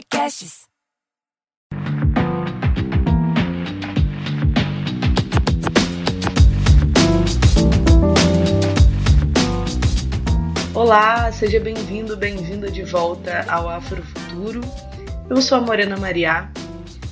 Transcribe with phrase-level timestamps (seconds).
[0.00, 0.62] Podcasts.
[10.74, 14.62] Olá, seja bem-vindo, bem-vinda de volta ao Afrofuturo.
[15.28, 16.50] Eu sou a Morena Mariá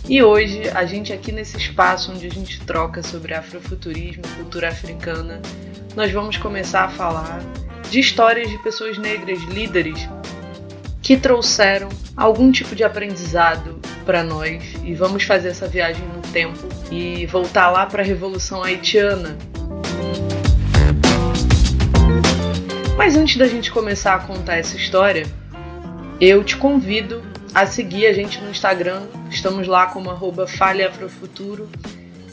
[0.08, 5.42] e hoje a gente aqui nesse espaço onde a gente troca sobre afrofuturismo, cultura africana,
[5.94, 7.40] nós vamos começar a falar
[7.90, 10.08] de histórias de pessoas negras líderes
[11.08, 16.68] que trouxeram algum tipo de aprendizado para nós e vamos fazer essa viagem no tempo
[16.90, 19.38] e voltar lá para a Revolução Haitiana.
[22.94, 25.24] Mas antes da gente começar a contar essa história,
[26.20, 27.22] eu te convido
[27.54, 29.00] a seguir a gente no Instagram.
[29.30, 30.44] Estamos lá como arroba.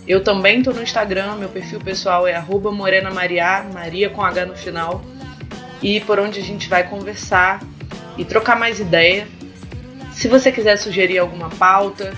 [0.05, 4.46] Eu também estou no Instagram, meu perfil pessoal é arroba Morena Maria, Maria com H
[4.46, 5.02] no final.
[5.82, 7.62] E por onde a gente vai conversar
[8.18, 9.28] e trocar mais ideia.
[10.14, 12.13] Se você quiser sugerir alguma pauta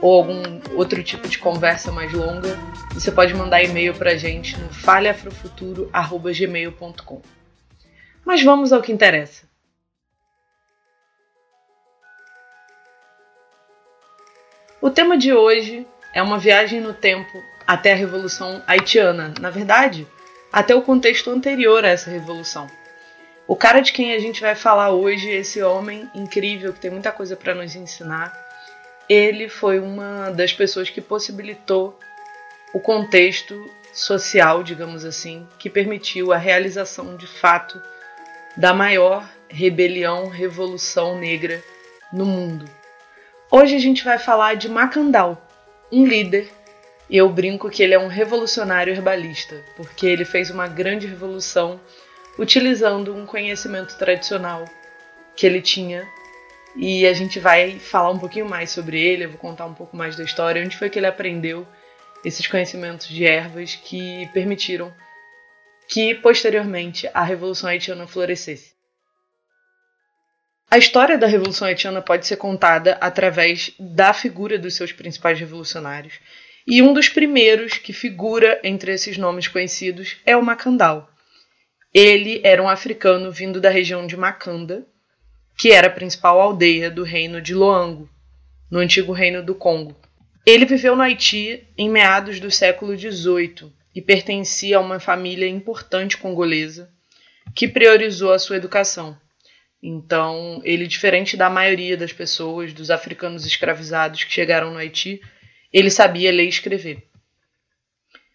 [0.00, 2.56] ou algum outro tipo de conversa mais longa,
[2.92, 7.22] você pode mandar e-mail para a gente no falhaafrofuturo.gmail.com.
[8.24, 9.48] Mas vamos ao que interessa.
[14.80, 20.06] O tema de hoje é uma viagem no tempo até a Revolução Haitiana, na verdade,
[20.52, 22.68] até o contexto anterior a essa revolução.
[23.48, 27.10] O cara de quem a gente vai falar hoje, esse homem incrível que tem muita
[27.10, 28.30] coisa para nos ensinar,
[29.08, 31.98] ele foi uma das pessoas que possibilitou
[32.74, 33.58] o contexto
[33.90, 37.80] social, digamos assim, que permitiu a realização de fato
[38.54, 41.64] da maior rebelião, revolução negra
[42.12, 42.66] no mundo.
[43.50, 45.42] Hoje a gente vai falar de Macandal,
[45.90, 46.50] um líder,
[47.08, 51.80] e eu brinco que ele é um revolucionário herbalista, porque ele fez uma grande revolução
[52.38, 54.64] utilizando um conhecimento tradicional
[55.34, 56.08] que ele tinha.
[56.76, 59.96] E a gente vai falar um pouquinho mais sobre ele, eu vou contar um pouco
[59.96, 61.66] mais da história, onde foi que ele aprendeu
[62.24, 64.92] esses conhecimentos de ervas que permitiram
[65.88, 68.76] que posteriormente a Revolução Haitiana florescesse.
[70.70, 76.20] A história da Revolução Haitiana pode ser contada através da figura dos seus principais revolucionários,
[76.66, 81.10] e um dos primeiros que figura entre esses nomes conhecidos é o Macandal.
[81.92, 84.86] Ele era um africano vindo da região de Macanda,
[85.56, 88.08] que era a principal aldeia do reino de Loango,
[88.70, 89.96] no antigo reino do Congo.
[90.46, 96.16] Ele viveu no Haiti em meados do século XVIII e pertencia a uma família importante
[96.16, 96.90] congolesa
[97.54, 99.18] que priorizou a sua educação.
[99.82, 105.20] Então, ele, diferente da maioria das pessoas, dos africanos escravizados que chegaram no Haiti,
[105.72, 107.04] ele sabia ler e escrever.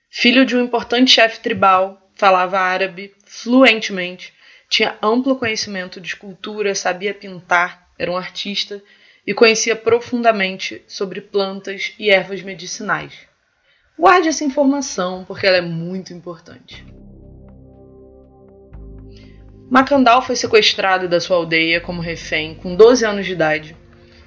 [0.10, 4.32] Filho de um importante chefe tribal, falava árabe fluentemente,
[4.70, 8.82] tinha amplo conhecimento de escultura, sabia pintar, era um artista
[9.26, 13.14] e conhecia profundamente sobre plantas e ervas medicinais.
[13.98, 16.86] Guarde essa informação porque ela é muito importante.
[19.70, 23.76] Macandal foi sequestrado da sua aldeia como refém com 12 anos de idade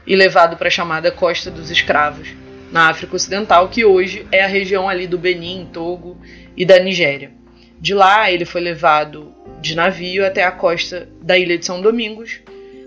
[0.05, 2.29] e levado para a chamada Costa dos Escravos,
[2.73, 6.21] na África Ocidental, que hoje é a região ali do Benin, Togo
[6.57, 7.46] e da Nigéria.
[7.81, 12.41] De lá, ele foi levado de navio até a costa da ilha de São Domingos,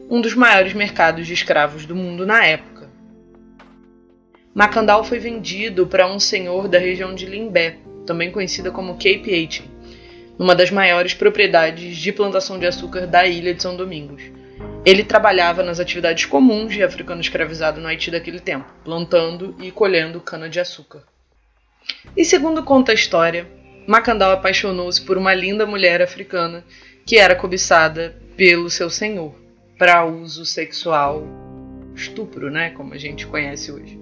[0.10, 2.90] um dos maiores mercados de escravos do mundo na época.
[4.54, 9.64] Macandal foi vendido para um senhor da região de Limbé, também conhecida como Cape Haiti,
[10.38, 14.24] numa das maiores propriedades de plantação de açúcar da ilha de São Domingos.
[14.84, 20.20] Ele trabalhava nas atividades comuns de africano escravizado no Haiti daquele tempo, plantando e colhendo
[20.20, 21.04] cana-de-açúcar.
[22.18, 23.48] E segundo conta a história,
[23.90, 26.64] Macandal apaixonou-se por uma linda mulher africana
[27.08, 29.34] que era cobiçada pelo seu senhor
[29.80, 31.24] para uso sexual,
[31.96, 34.00] estupro, né, como a gente conhece hoje.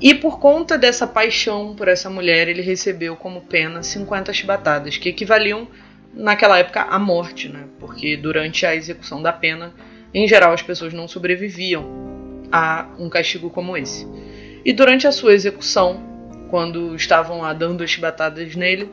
[0.00, 5.08] E por conta dessa paixão por essa mulher, ele recebeu como pena 50 chibatadas, que
[5.08, 5.66] equivaliam
[6.14, 7.64] naquela época à morte, né?
[7.80, 9.74] Porque durante a execução da pena,
[10.14, 11.84] em geral, as pessoas não sobreviviam
[12.52, 14.06] a um castigo como esse.
[14.64, 16.11] E durante a sua execução,
[16.52, 18.92] quando estavam lá dando as chibatadas nele,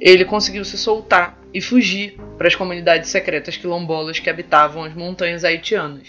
[0.00, 5.44] ele conseguiu se soltar e fugir para as comunidades secretas quilombolas que habitavam as montanhas
[5.44, 6.08] haitianas.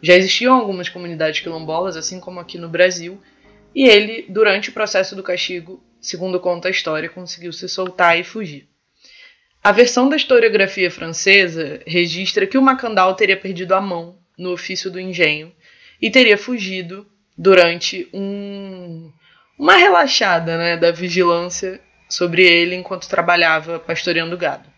[0.00, 3.20] Já existiam algumas comunidades quilombolas, assim como aqui no Brasil,
[3.74, 8.24] e ele, durante o processo do castigo, segundo conta a história, conseguiu se soltar e
[8.24, 8.66] fugir.
[9.62, 14.90] A versão da historiografia francesa registra que o Macandal teria perdido a mão no ofício
[14.90, 15.52] do engenho
[16.00, 19.12] e teria fugido durante um,
[19.58, 24.68] uma relaxada né, da vigilância sobre ele enquanto trabalhava pastoreando gado.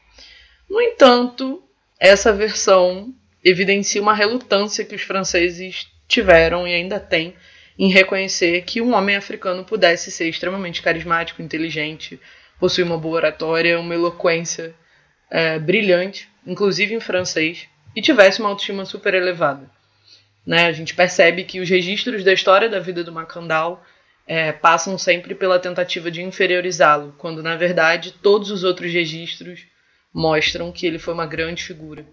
[0.69, 1.63] No entanto,
[1.99, 3.13] essa versão
[3.45, 7.35] evidencia uma relutância que os franceses tiveram e ainda têm
[7.79, 12.21] em reconhecer que um homem africano pudesse ser extremamente carismático, inteligente,
[12.59, 14.75] possuir uma boa oratória, uma eloquência
[15.31, 19.71] é, brilhante, inclusive em francês, e tivesse uma autoestima super elevada.
[20.45, 20.67] Né?
[20.67, 23.85] A gente percebe que os registros da história da vida do Macandal
[24.29, 29.67] é, passam sempre pela tentativa de inferiorizá-lo, quando na verdade todos os outros registros
[30.13, 32.05] mostram que ele foi uma grande figura.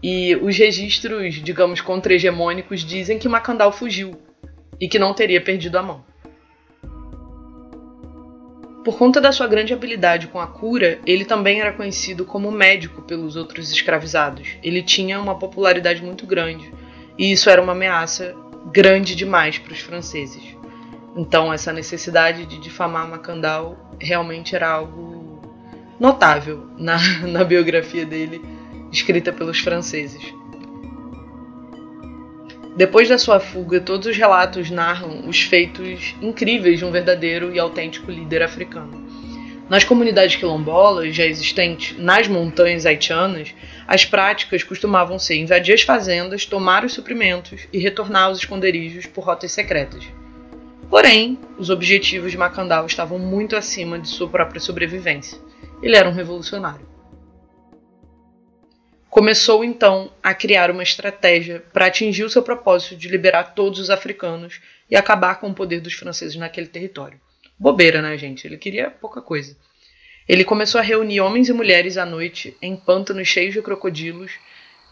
[0.00, 4.16] E os registros, digamos, contra-hegemônicos dizem que Macandal fugiu
[4.80, 6.04] e que não teria perdido a mão.
[8.84, 13.00] Por conta da sua grande habilidade com a cura, ele também era conhecido como médico
[13.02, 14.58] pelos outros escravizados.
[14.62, 16.70] Ele tinha uma popularidade muito grande,
[17.18, 18.36] e isso era uma ameaça
[18.70, 20.54] grande demais para os franceses.
[21.16, 25.40] Então, essa necessidade de difamar Macandal realmente era algo
[25.98, 28.42] notável na, na biografia dele,
[28.90, 30.34] escrita pelos franceses.
[32.76, 37.58] Depois da sua fuga, todos os relatos narram os feitos incríveis de um verdadeiro e
[37.58, 39.04] autêntico líder africano.
[39.70, 43.54] Nas comunidades quilombolas já existentes nas montanhas haitianas,
[43.86, 49.24] as práticas costumavam ser invadir as fazendas, tomar os suprimentos e retornar aos esconderijos por
[49.24, 50.04] rotas secretas.
[50.88, 55.38] Porém, os objetivos de Macandal estavam muito acima de sua própria sobrevivência.
[55.82, 56.86] Ele era um revolucionário.
[59.08, 63.88] Começou então a criar uma estratégia para atingir o seu propósito de liberar todos os
[63.88, 64.60] africanos
[64.90, 67.20] e acabar com o poder dos franceses naquele território.
[67.56, 68.46] Bobeira, né, gente?
[68.46, 69.56] Ele queria pouca coisa.
[70.28, 74.32] Ele começou a reunir homens e mulheres à noite em pântanos cheios de crocodilos,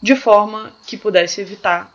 [0.00, 1.92] de forma que pudesse evitar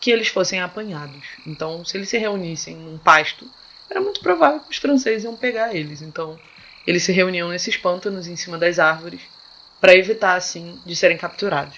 [0.00, 1.22] que eles fossem apanhados.
[1.46, 3.46] Então, se eles se reunissem num pasto,
[3.88, 6.00] era muito provável que os franceses iam pegar eles.
[6.00, 6.38] Então,
[6.86, 9.20] eles se reuniam nesses pântanos em cima das árvores
[9.80, 11.76] para evitar assim de serem capturados.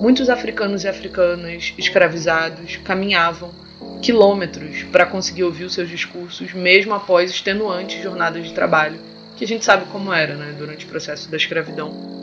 [0.00, 3.52] Muitos africanos e africanas escravizados caminhavam
[4.00, 9.00] quilômetros para conseguir ouvir os seus discursos, mesmo após extenuantes jornadas de trabalho,
[9.36, 12.21] que a gente sabe como era, né, durante o processo da escravidão.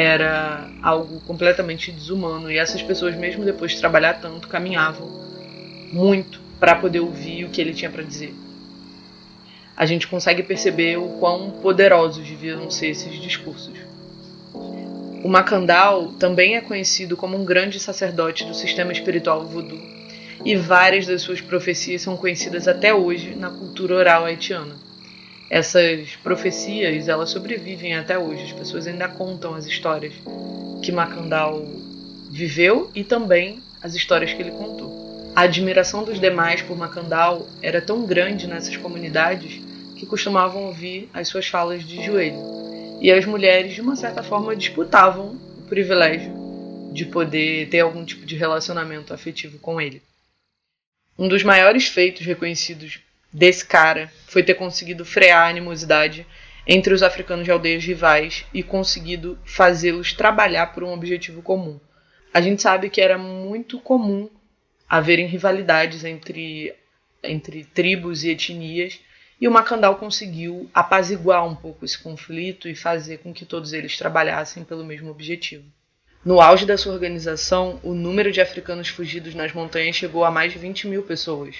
[0.00, 5.08] Era algo completamente desumano e essas pessoas, mesmo depois de trabalhar tanto, caminhavam
[5.92, 8.32] muito para poder ouvir o que ele tinha para dizer.
[9.76, 13.76] A gente consegue perceber o quão poderosos deviam ser esses discursos.
[15.24, 19.82] O Macandal também é conhecido como um grande sacerdote do sistema espiritual voodoo,
[20.44, 24.76] e várias das suas profecias são conhecidas até hoje na cultura oral haitiana.
[25.50, 30.12] Essas profecias, elas sobrevivem até hoje, as pessoas ainda contam as histórias
[30.82, 31.64] que Macandal
[32.30, 35.32] viveu e também as histórias que ele contou.
[35.34, 39.62] A admiração dos demais por Macandal era tão grande nessas comunidades
[39.96, 42.58] que costumavam ouvir as suas falas de joelho
[43.00, 46.32] e as mulheres, de uma certa forma, disputavam o privilégio
[46.92, 50.02] de poder ter algum tipo de relacionamento afetivo com ele.
[51.16, 53.00] Um dos maiores feitos reconhecidos
[53.32, 56.26] desse cara foi ter conseguido frear a animosidade
[56.66, 61.80] entre os africanos de aldeias rivais e conseguido fazê-los trabalhar por um objetivo comum.
[62.32, 64.28] A gente sabe que era muito comum
[64.88, 66.74] haverem rivalidades entre,
[67.22, 69.00] entre tribos e etnias
[69.40, 73.96] e o Macandal conseguiu apaziguar um pouco esse conflito e fazer com que todos eles
[73.96, 75.64] trabalhassem pelo mesmo objetivo.
[76.24, 80.52] No auge da sua organização, o número de africanos fugidos nas montanhas chegou a mais
[80.52, 81.56] de 20 mil pessoas.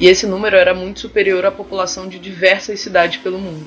[0.00, 3.66] E esse número era muito superior à população de diversas cidades pelo mundo.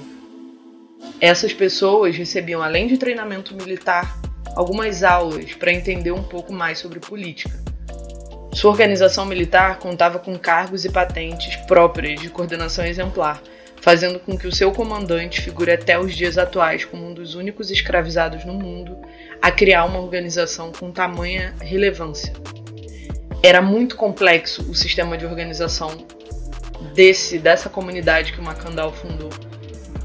[1.21, 4.19] Essas pessoas recebiam, além de treinamento militar,
[4.55, 7.63] algumas aulas para entender um pouco mais sobre política.
[8.51, 13.39] Sua organização militar contava com cargos e patentes próprias de coordenação exemplar,
[13.79, 17.69] fazendo com que o seu comandante figure até os dias atuais como um dos únicos
[17.69, 18.97] escravizados no mundo
[19.39, 22.33] a criar uma organização com tamanha relevância.
[23.43, 26.05] Era muito complexo o sistema de organização
[26.93, 29.29] desse dessa comunidade que o Macandal fundou.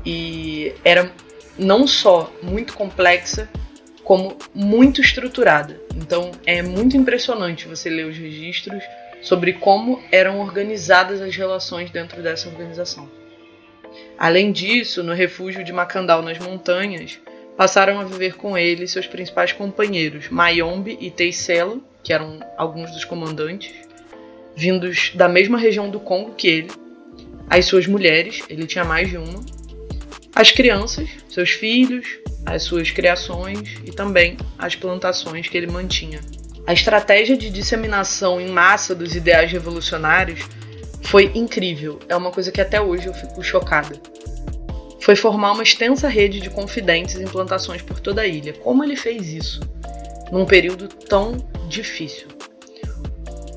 [0.05, 1.13] E era
[1.59, 3.49] não só muito complexa,
[4.05, 5.79] como muito estruturada.
[5.95, 8.83] Então é muito impressionante você ler os registros
[9.21, 13.09] sobre como eram organizadas as relações dentro dessa organização.
[14.19, 17.21] Além disso, no refúgio de Macandal nas montanhas,
[17.57, 23.05] passaram a viver com ele seus principais companheiros, Mayombe e Teicelo, que eram alguns dos
[23.05, 23.75] comandantes,
[24.59, 26.71] vindos da mesma região do Congo que ele,
[27.49, 29.41] as suas mulheres, ele tinha mais de uma,
[30.35, 32.07] as crianças, seus filhos,
[32.45, 36.21] as suas criações e também as plantações que ele mantinha.
[36.67, 40.41] A estratégia de disseminação em massa dos ideais revolucionários
[41.03, 44.01] foi incrível, é uma coisa que até hoje eu fico chocada.
[45.01, 48.53] Foi formar uma extensa rede de confidentes em plantações por toda a ilha.
[48.53, 49.61] Como ele fez isso?
[50.31, 51.37] num período tão
[51.69, 52.29] difícil.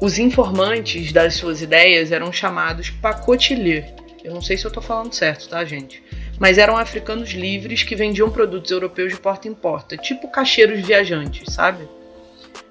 [0.02, 3.94] Os informantes das suas ideias eram chamados pacotilher.
[4.24, 6.04] Eu não sei se eu estou falando certo, tá, gente?
[6.40, 11.54] Mas eram africanos livres que vendiam produtos europeus de porta em porta, tipo caixeiros viajantes,
[11.54, 11.88] sabe?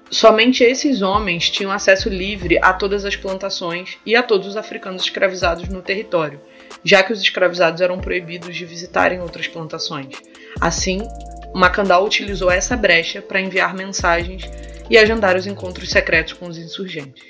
[0.09, 5.03] Somente esses homens tinham acesso livre a todas as plantações e a todos os africanos
[5.03, 6.41] escravizados no território,
[6.83, 10.17] já que os escravizados eram proibidos de visitarem outras plantações.
[10.59, 10.99] Assim,
[11.53, 14.43] Macandal utilizou essa brecha para enviar mensagens
[14.89, 17.23] e agendar os encontros secretos com os insurgentes.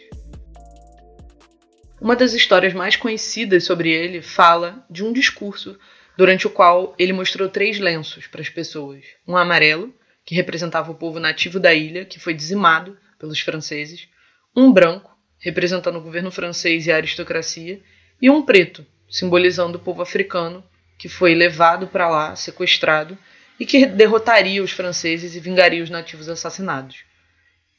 [1.99, 5.77] Uma das histórias mais conhecidas sobre ele fala de um discurso
[6.17, 9.93] durante o qual ele mostrou três lenços para as pessoas: um amarelo,
[10.25, 14.07] que representava o povo nativo da ilha, que foi dizimado pelos franceses,
[14.55, 17.81] um branco, representando o governo francês e a aristocracia,
[18.21, 20.63] e um preto, simbolizando o povo africano,
[20.97, 23.17] que foi levado para lá, sequestrado,
[23.62, 27.03] e que derrotaria os franceses e vingaria os nativos assassinados.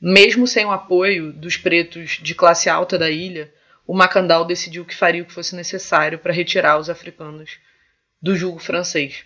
[0.01, 3.53] Mesmo sem o apoio dos pretos de classe alta da ilha,
[3.85, 7.59] o Macandal decidiu que faria o que fosse necessário para retirar os africanos
[8.23, 9.25] do jugo francês.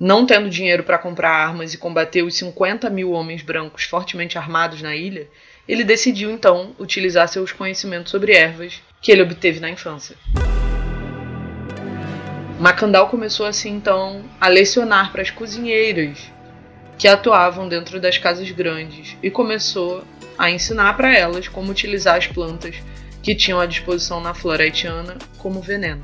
[0.00, 4.80] Não tendo dinheiro para comprar armas e combater os 50 mil homens brancos fortemente armados
[4.80, 5.28] na ilha,
[5.68, 10.16] ele decidiu então utilizar seus conhecimentos sobre ervas que ele obteve na infância.
[12.58, 16.32] Macandal começou assim então a lecionar para as cozinheiras
[16.96, 20.02] que atuavam dentro das casas grandes e começou
[20.38, 22.76] a ensinar para elas como utilizar as plantas
[23.22, 26.00] que tinham à disposição na flora haitiana como veneno.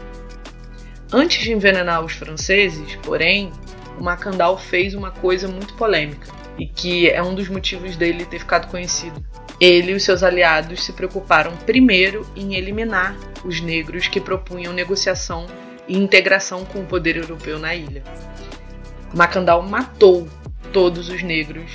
[1.11, 3.51] Antes de envenenar os franceses, porém,
[3.99, 6.29] o Macandal fez uma coisa muito polêmica
[6.59, 9.25] e que é um dos motivos dele ter ficado conhecido.
[9.59, 15.47] Ele e os seus aliados se preocuparam primeiro em eliminar os negros que propunham negociação
[15.93, 18.03] e integração com o poder europeu na ilha.
[19.15, 20.27] Macandal matou
[20.73, 21.71] todos os negros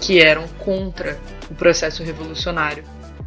[0.00, 1.18] que eram contra
[1.50, 2.84] o processo revolucionário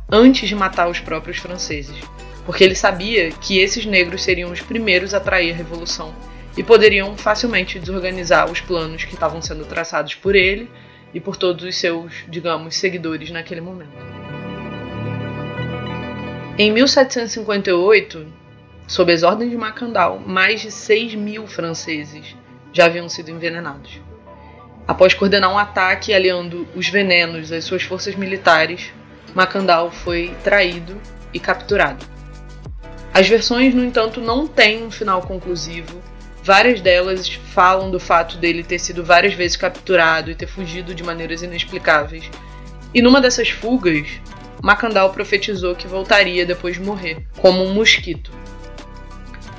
[0.10, 1.98] antes de matar os próprios franceses,
[2.46, 6.16] porque ele sabia que esses negros seriam os primeiros a trair a revolução
[6.56, 10.72] e poderiam facilmente desorganizar os planos que estavam sendo traçados por ele
[11.14, 13.92] e por todos os seus, digamos, seguidores naquele momento.
[16.58, 18.39] Em 1758,
[18.90, 22.36] sob as ordens de Macandal, mais de 6 mil franceses
[22.74, 24.02] já haviam sido envenenados.
[24.86, 28.92] Após coordenar um ataque aliando os venenos às suas forças militares,
[29.34, 31.00] Macandal foi traído
[31.34, 32.06] e capturado.
[33.14, 36.02] As versões, no entanto, não têm um final conclusivo
[36.50, 41.04] Várias delas falam do fato dele ter sido várias vezes capturado e ter fugido de
[41.04, 42.30] maneiras inexplicáveis.
[42.94, 44.08] E numa dessas fugas,
[44.64, 48.32] Macandal profetizou que voltaria depois de morrer, como um mosquito.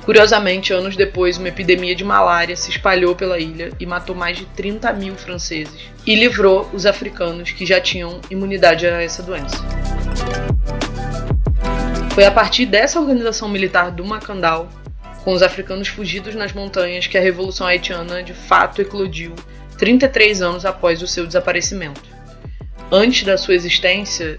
[0.03, 4.45] Curiosamente, anos depois, uma epidemia de malária se espalhou pela ilha e matou mais de
[4.45, 9.57] 30 mil franceses, e livrou os africanos que já tinham imunidade a essa doença.
[12.15, 14.67] Foi a partir dessa organização militar do Macandal
[15.23, 19.35] com os africanos fugidos nas montanhas que a Revolução Haitiana de fato eclodiu
[19.77, 22.01] 33 anos após o seu desaparecimento.
[22.91, 24.37] Antes da sua existência,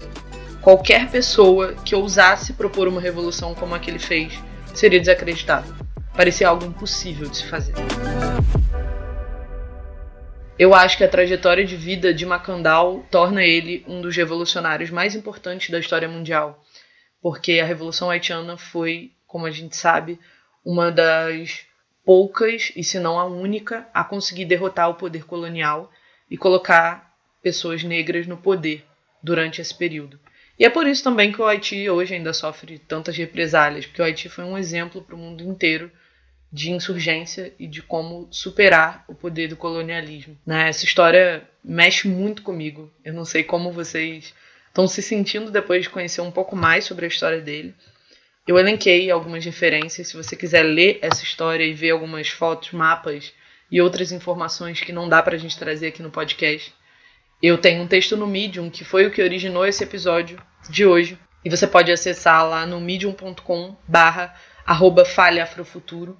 [0.61, 4.33] qualquer pessoa que ousasse propor uma revolução como a que ele fez
[4.73, 5.67] seria desacreditada.
[6.15, 7.73] Parecia algo impossível de se fazer.
[10.57, 15.15] Eu acho que a trajetória de vida de Macandal torna ele um dos revolucionários mais
[15.15, 16.63] importantes da história mundial,
[17.21, 20.19] porque a Revolução Haitiana foi, como a gente sabe,
[20.63, 21.65] uma das
[22.05, 25.91] poucas, e se não a única, a conseguir derrotar o poder colonial
[26.29, 28.85] e colocar pessoas negras no poder
[29.21, 30.19] durante esse período.
[30.57, 34.05] E é por isso também que o Haiti hoje ainda sofre tantas represálias, porque o
[34.05, 35.91] Haiti foi um exemplo para o mundo inteiro
[36.51, 40.37] de insurgência e de como superar o poder do colonialismo.
[40.45, 40.69] Né?
[40.69, 42.93] Essa história mexe muito comigo.
[43.03, 44.35] Eu não sei como vocês
[44.67, 47.73] estão se sentindo depois de conhecer um pouco mais sobre a história dele.
[48.45, 50.09] Eu elenquei algumas referências.
[50.09, 53.33] Se você quiser ler essa história e ver algumas fotos, mapas
[53.71, 56.71] e outras informações que não dá para a gente trazer aqui no podcast,
[57.43, 61.19] eu tenho um texto no Medium que foi o que originou esse episódio de hoje.
[61.43, 64.33] E você pode acessar lá no medium.com barra
[64.65, 66.17] arroba falhaafrofuturo.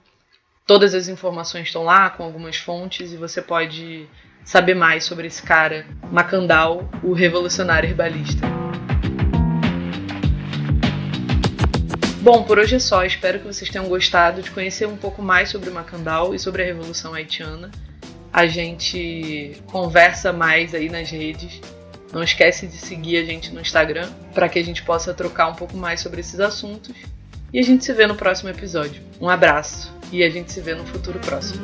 [0.68, 4.06] Todas as informações estão lá com algumas fontes e você pode
[4.44, 8.46] saber mais sobre esse cara, Macandal, o revolucionário herbalista.
[12.20, 13.06] Bom, por hoje é só.
[13.06, 16.64] Espero que vocês tenham gostado de conhecer um pouco mais sobre o Macandal e sobre
[16.64, 17.72] a Revolução Haitiana.
[18.34, 21.62] A gente conversa mais aí nas redes.
[22.12, 25.54] Não esquece de seguir a gente no Instagram para que a gente possa trocar um
[25.54, 26.96] pouco mais sobre esses assuntos.
[27.54, 29.04] E a gente se vê no próximo episódio.
[29.22, 31.64] Um abraço e a gente se vê no futuro próximo.